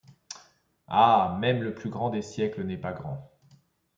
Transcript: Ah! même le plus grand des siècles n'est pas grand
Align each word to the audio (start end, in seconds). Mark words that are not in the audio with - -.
Ah! 0.87 1.37
même 1.39 1.61
le 1.61 1.75
plus 1.75 1.91
grand 1.91 2.09
des 2.09 2.23
siècles 2.23 2.63
n'est 2.63 2.79
pas 2.81 2.91
grand 2.93 3.31